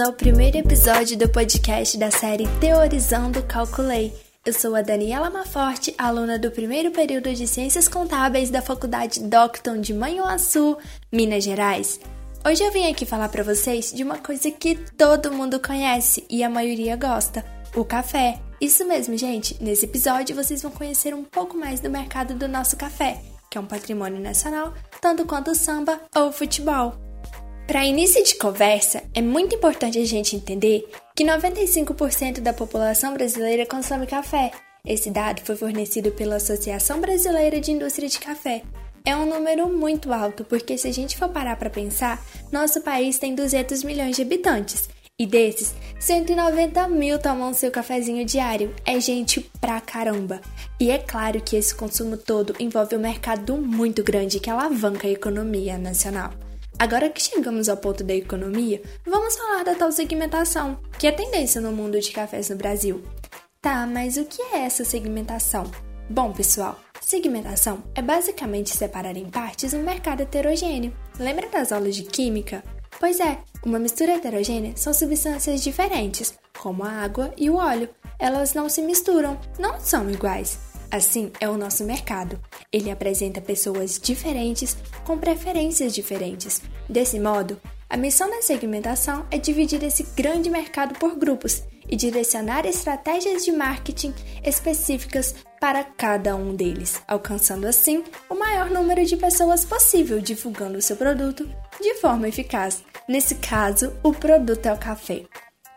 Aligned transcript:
ao 0.00 0.12
primeiro 0.14 0.56
episódio 0.56 1.16
do 1.16 1.28
podcast 1.28 1.98
da 1.98 2.10
série 2.10 2.46
Teorizando 2.58 3.42
Calculei. 3.42 4.14
Eu 4.46 4.52
sou 4.52 4.74
a 4.74 4.80
Daniela 4.80 5.28
Maforte, 5.28 5.94
aluna 5.98 6.38
do 6.38 6.50
primeiro 6.50 6.90
período 6.90 7.34
de 7.34 7.46
Ciências 7.46 7.86
Contábeis 7.86 8.48
da 8.48 8.62
Faculdade 8.62 9.20
Docton 9.20 9.78
de 9.78 9.92
Manhuaçu, 9.92 10.78
Minas 11.12 11.44
Gerais. 11.44 12.00
Hoje 12.46 12.62
eu 12.62 12.72
vim 12.72 12.90
aqui 12.90 13.04
falar 13.04 13.28
para 13.28 13.42
vocês 13.42 13.92
de 13.92 14.02
uma 14.02 14.16
coisa 14.16 14.50
que 14.50 14.76
todo 14.96 15.32
mundo 15.32 15.60
conhece 15.60 16.24
e 16.30 16.42
a 16.42 16.48
maioria 16.48 16.96
gosta: 16.96 17.44
o 17.76 17.84
café. 17.84 18.40
Isso 18.58 18.86
mesmo, 18.86 19.18
gente. 19.18 19.62
Nesse 19.62 19.84
episódio 19.84 20.34
vocês 20.34 20.62
vão 20.62 20.70
conhecer 20.70 21.14
um 21.14 21.24
pouco 21.24 21.58
mais 21.58 21.78
do 21.80 21.90
mercado 21.90 22.34
do 22.34 22.48
nosso 22.48 22.76
café, 22.76 23.20
que 23.50 23.58
é 23.58 23.60
um 23.60 23.66
patrimônio 23.66 24.20
nacional, 24.20 24.72
tanto 25.00 25.26
quanto 25.26 25.50
o 25.50 25.54
samba 25.54 26.00
ou 26.14 26.28
o 26.28 26.32
futebol. 26.32 27.09
Para 27.70 27.86
início 27.86 28.24
de 28.24 28.34
conversa, 28.34 29.00
é 29.14 29.22
muito 29.22 29.54
importante 29.54 29.96
a 29.96 30.04
gente 30.04 30.34
entender 30.34 30.88
que 31.14 31.22
95% 31.22 32.40
da 32.40 32.52
população 32.52 33.14
brasileira 33.14 33.64
consome 33.64 34.08
café. 34.08 34.50
Esse 34.84 35.08
dado 35.08 35.40
foi 35.42 35.54
fornecido 35.54 36.10
pela 36.10 36.34
Associação 36.34 37.00
Brasileira 37.00 37.60
de 37.60 37.70
Indústria 37.70 38.08
de 38.08 38.18
Café. 38.18 38.64
É 39.04 39.14
um 39.16 39.24
número 39.24 39.68
muito 39.68 40.12
alto, 40.12 40.44
porque 40.44 40.76
se 40.76 40.88
a 40.88 40.92
gente 40.92 41.16
for 41.16 41.28
parar 41.28 41.54
para 41.54 41.70
pensar, 41.70 42.20
nosso 42.50 42.80
país 42.80 43.20
tem 43.20 43.36
200 43.36 43.84
milhões 43.84 44.16
de 44.16 44.22
habitantes. 44.22 44.88
E 45.16 45.24
desses, 45.24 45.72
190 46.00 46.88
mil 46.88 47.20
tomam 47.20 47.54
seu 47.54 47.70
cafezinho 47.70 48.24
diário. 48.26 48.74
É 48.84 48.98
gente 48.98 49.48
pra 49.60 49.80
caramba. 49.80 50.40
E 50.80 50.90
é 50.90 50.98
claro 50.98 51.40
que 51.40 51.54
esse 51.54 51.72
consumo 51.72 52.16
todo 52.16 52.52
envolve 52.58 52.96
um 52.96 53.00
mercado 53.00 53.56
muito 53.58 54.02
grande 54.02 54.40
que 54.40 54.50
alavanca 54.50 55.06
a 55.06 55.12
economia 55.12 55.78
nacional. 55.78 56.32
Agora 56.80 57.10
que 57.10 57.20
chegamos 57.20 57.68
ao 57.68 57.76
ponto 57.76 58.02
da 58.02 58.14
economia, 58.14 58.80
vamos 59.04 59.36
falar 59.36 59.62
da 59.64 59.74
tal 59.74 59.92
segmentação, 59.92 60.80
que 60.98 61.06
é 61.06 61.12
tendência 61.12 61.60
no 61.60 61.72
mundo 61.72 62.00
de 62.00 62.10
cafés 62.10 62.48
no 62.48 62.56
Brasil. 62.56 63.02
Tá, 63.60 63.86
mas 63.86 64.16
o 64.16 64.24
que 64.24 64.40
é 64.40 64.60
essa 64.60 64.82
segmentação? 64.82 65.70
Bom, 66.08 66.32
pessoal, 66.32 66.80
segmentação 66.98 67.82
é 67.94 68.00
basicamente 68.00 68.70
separar 68.70 69.14
em 69.14 69.28
partes 69.28 69.74
um 69.74 69.82
mercado 69.82 70.22
heterogêneo. 70.22 70.96
Lembra 71.18 71.50
das 71.50 71.70
aulas 71.70 71.94
de 71.94 72.02
química? 72.02 72.64
Pois 72.98 73.20
é, 73.20 73.36
uma 73.62 73.78
mistura 73.78 74.12
heterogênea 74.12 74.72
são 74.74 74.94
substâncias 74.94 75.62
diferentes, 75.62 76.32
como 76.58 76.82
a 76.82 76.90
água 76.90 77.30
e 77.36 77.50
o 77.50 77.56
óleo. 77.56 77.90
Elas 78.18 78.54
não 78.54 78.70
se 78.70 78.80
misturam, 78.80 79.38
não 79.58 79.78
são 79.78 80.08
iguais. 80.08 80.58
Assim 80.90 81.30
é 81.40 81.48
o 81.48 81.56
nosso 81.56 81.84
mercado. 81.84 82.40
Ele 82.72 82.90
apresenta 82.90 83.40
pessoas 83.40 83.98
diferentes 83.98 84.76
com 85.04 85.16
preferências 85.16 85.94
diferentes. 85.94 86.60
Desse 86.88 87.20
modo, 87.20 87.60
a 87.88 87.96
missão 87.96 88.28
da 88.28 88.42
segmentação 88.42 89.26
é 89.30 89.38
dividir 89.38 89.82
esse 89.82 90.02
grande 90.16 90.50
mercado 90.50 90.98
por 90.98 91.16
grupos 91.16 91.62
e 91.88 91.96
direcionar 91.96 92.66
estratégias 92.66 93.44
de 93.44 93.52
marketing 93.52 94.14
específicas 94.44 95.34
para 95.60 95.84
cada 95.84 96.36
um 96.36 96.54
deles, 96.54 97.02
alcançando 97.06 97.66
assim 97.66 98.04
o 98.28 98.34
maior 98.34 98.70
número 98.70 99.04
de 99.04 99.16
pessoas 99.16 99.64
possível 99.64 100.20
divulgando 100.20 100.78
o 100.78 100.82
seu 100.82 100.96
produto 100.96 101.48
de 101.80 101.94
forma 101.96 102.28
eficaz. 102.28 102.82
Nesse 103.08 103.34
caso, 103.36 103.92
o 104.02 104.12
produto 104.12 104.66
é 104.66 104.72
o 104.72 104.78
café. 104.78 105.24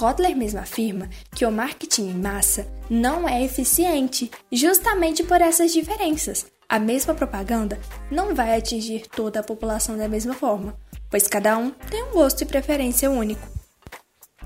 Kotler 0.00 0.36
mesmo 0.36 0.60
afirma 0.60 1.10
que 1.34 1.44
o 1.44 1.50
marketing 1.50 2.10
em 2.10 2.14
massa 2.14 2.68
não 2.88 3.28
é 3.28 3.42
eficiente, 3.42 4.30
justamente 4.52 5.24
por 5.24 5.40
essas 5.40 5.72
diferenças. 5.72 6.46
A 6.68 6.78
mesma 6.78 7.14
propaganda 7.14 7.80
não 8.08 8.32
vai 8.32 8.56
atingir 8.56 9.08
toda 9.08 9.40
a 9.40 9.42
população 9.42 9.98
da 9.98 10.06
mesma 10.06 10.34
forma, 10.34 10.78
pois 11.10 11.26
cada 11.26 11.58
um 11.58 11.70
tem 11.90 12.04
um 12.04 12.12
gosto 12.12 12.42
e 12.42 12.46
preferência 12.46 13.10
único. 13.10 13.44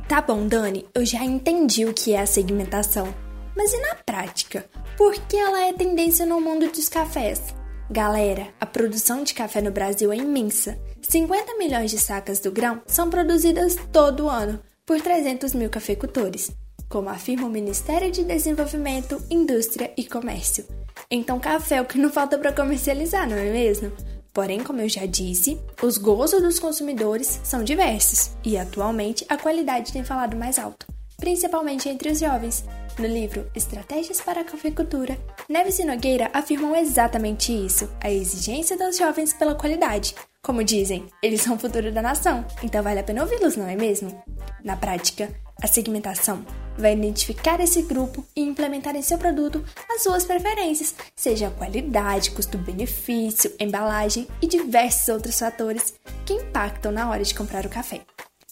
Tá 0.09 0.23
bom, 0.23 0.47
Dani, 0.47 0.89
eu 0.95 1.05
já 1.05 1.23
entendi 1.23 1.85
o 1.85 1.93
que 1.93 2.15
é 2.15 2.21
a 2.21 2.27
segmentação, 2.27 3.15
mas 3.55 3.75
e 3.75 3.79
na 3.79 3.95
prática? 3.97 4.65
Por 4.97 5.13
que 5.13 5.37
ela 5.37 5.67
é 5.67 5.73
tendência 5.75 6.25
no 6.25 6.41
mundo 6.41 6.67
dos 6.71 6.89
cafés? 6.89 7.43
Galera, 7.91 8.49
a 8.59 8.65
produção 8.65 9.23
de 9.23 9.35
café 9.35 9.61
no 9.61 9.71
Brasil 9.71 10.11
é 10.11 10.17
imensa. 10.17 10.79
50 11.03 11.59
milhões 11.59 11.91
de 11.91 11.99
sacas 11.99 12.41
do 12.41 12.51
grão 12.51 12.81
são 12.87 13.11
produzidas 13.11 13.77
todo 13.93 14.31
ano, 14.31 14.59
por 14.87 15.01
300 15.01 15.55
mil 15.55 15.71
cafeicultores, 15.71 16.51
como 16.89 17.09
afirma 17.09 17.47
o 17.47 17.51
Ministério 17.51 18.11
de 18.11 18.25
Desenvolvimento, 18.25 19.23
Indústria 19.31 19.93
e 19.97 20.05
Comércio. 20.05 20.67
Então, 21.11 21.39
café 21.39 21.77
é 21.77 21.81
o 21.81 21.85
que 21.85 21.99
não 21.99 22.11
falta 22.11 22.37
para 22.37 22.53
comercializar, 22.53 23.29
não 23.29 23.37
é 23.37 23.51
mesmo? 23.51 23.93
Porém, 24.33 24.61
como 24.61 24.81
eu 24.81 24.89
já 24.89 25.07
disse, 25.07 25.61
os 25.83 25.99
gostos 25.99 26.43
dos 26.43 26.59
consumidores 26.59 27.41
são 27.45 27.63
diversos 27.63 28.31
e 28.45 28.57
atualmente 28.57 29.25
a 29.29 29.37
qualidade 29.37 29.93
tem 29.93 30.03
falado 30.03 30.37
mais 30.37 30.59
alto, 30.59 30.87
principalmente 31.19 31.89
entre 31.89 32.11
os 32.11 32.19
jovens. 32.19 32.65
No 32.99 33.07
livro 33.07 33.47
Estratégias 33.55 34.21
para 34.21 34.41
a 34.41 34.45
Cafeicultura, 34.45 35.19
Neves 35.49 35.79
e 35.79 35.85
Nogueira 35.85 36.31
afirmam 36.33 36.75
exatamente 36.77 37.53
isso: 37.53 37.89
a 38.01 38.11
exigência 38.11 38.77
dos 38.77 38.99
jovens 38.99 39.33
pela 39.33 39.55
qualidade. 39.55 40.15
Como 40.43 40.65
dizem, 40.65 41.07
eles 41.23 41.41
são 41.41 41.55
o 41.55 41.59
futuro 41.59 41.93
da 41.93 42.03
nação, 42.03 42.45
então 42.63 42.83
vale 42.83 43.01
a 43.01 43.05
pena 43.05 43.23
ouvi-los, 43.23 43.57
não 43.57 43.69
é 43.69 43.77
mesmo? 43.77 44.23
Na 44.65 44.77
prática, 44.77 45.35
a 45.61 45.67
segmentação 45.67 46.45
vai 46.79 46.93
identificar 46.93 47.61
esse 47.61 47.83
grupo 47.83 48.25
e 48.35 48.41
implementar 48.41 48.97
em 48.97 49.03
seu 49.03 49.19
produto 49.19 49.65
as 49.91 50.03
suas 50.03 50.25
preferências, 50.25 50.95
seja 51.15 51.51
qualidade, 51.51 52.31
custo-benefício, 52.31 53.53
embalagem 53.61 54.27
e 54.41 54.47
diversos 54.47 55.09
outros 55.09 55.39
fatores 55.39 55.95
que 56.25 56.35
impactam 56.35 56.93
na 56.93 57.09
hora 57.11 57.25
de 57.25 57.35
comprar 57.35 57.67
o 57.67 57.71
café. 57.71 58.01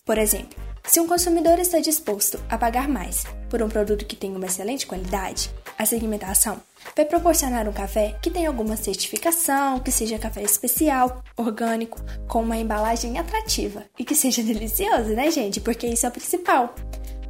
Por 0.04 0.18
exemplo, 0.18 0.69
se 0.84 0.98
um 0.98 1.06
consumidor 1.06 1.58
está 1.58 1.78
disposto 1.78 2.40
a 2.48 2.58
pagar 2.58 2.88
mais 2.88 3.24
por 3.48 3.62
um 3.62 3.68
produto 3.68 4.04
que 4.04 4.16
tem 4.16 4.34
uma 4.34 4.46
excelente 4.46 4.86
qualidade, 4.86 5.50
a 5.78 5.86
segmentação 5.86 6.60
vai 6.96 7.04
proporcionar 7.04 7.68
um 7.68 7.72
café 7.72 8.16
que 8.20 8.30
tenha 8.30 8.48
alguma 8.48 8.76
certificação, 8.76 9.80
que 9.80 9.92
seja 9.92 10.18
café 10.18 10.42
especial, 10.42 11.22
orgânico, 11.36 11.98
com 12.26 12.42
uma 12.42 12.56
embalagem 12.56 13.18
atrativa 13.18 13.84
e 13.98 14.04
que 14.04 14.14
seja 14.14 14.42
delicioso, 14.44 15.10
né, 15.10 15.30
gente? 15.30 15.60
Porque 15.60 15.86
isso 15.86 16.06
é 16.06 16.08
o 16.08 16.12
principal. 16.12 16.74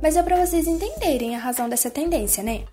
Mas 0.03 0.17
é 0.17 0.23
para 0.23 0.45
vocês 0.45 0.67
entenderem 0.67 1.37
a 1.37 1.39
razão 1.39 1.69
dessa 1.69 1.91
tendência, 1.91 2.43
né? 2.43 2.65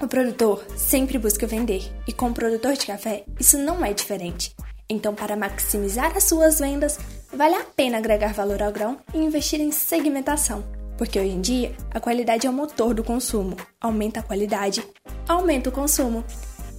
O 0.00 0.08
produtor 0.08 0.64
sempre 0.76 1.16
busca 1.16 1.46
vender 1.46 1.92
e 2.08 2.12
com 2.12 2.30
o 2.30 2.34
produtor 2.34 2.72
de 2.72 2.86
café 2.86 3.24
isso 3.38 3.56
não 3.56 3.84
é 3.84 3.92
diferente. 3.92 4.52
Então, 4.90 5.14
para 5.14 5.36
maximizar 5.36 6.16
as 6.16 6.24
suas 6.24 6.58
vendas, 6.58 6.98
vale 7.32 7.54
a 7.54 7.64
pena 7.64 7.98
agregar 7.98 8.32
valor 8.32 8.62
ao 8.62 8.72
grão 8.72 8.98
e 9.14 9.18
investir 9.18 9.60
em 9.60 9.70
segmentação, 9.70 10.64
porque 10.96 11.18
hoje 11.18 11.30
em 11.30 11.40
dia 11.40 11.74
a 11.90 12.00
qualidade 12.00 12.46
é 12.46 12.50
o 12.50 12.52
motor 12.52 12.94
do 12.94 13.02
consumo. 13.02 13.56
Aumenta 13.80 14.20
a 14.20 14.22
qualidade, 14.22 14.84
aumenta 15.28 15.70
o 15.70 15.72
consumo. 15.72 16.24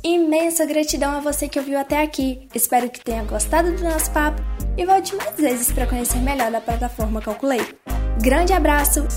Imensa 0.04 0.66
gratidão 0.66 1.12
a 1.12 1.22
você 1.22 1.48
que 1.48 1.60
ouviu 1.60 1.80
até 1.80 2.02
aqui. 2.02 2.48
Espero 2.54 2.90
que 2.90 3.04
tenha 3.04 3.24
gostado 3.24 3.72
do 3.72 3.84
nosso 3.84 4.12
papo 4.12 4.42
e 4.78 4.86
volte 4.86 5.16
mais 5.16 5.36
vezes 5.38 5.72
para 5.72 5.88
conhecer 5.88 6.18
melhor 6.18 6.52
da 6.52 6.60
plataforma 6.60 7.22
Calculei. 7.22 7.62
Grande 8.22 8.54
abraço 8.54 9.08